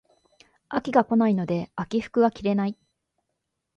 [0.69, 2.75] 秋が来ないので秋服が着れない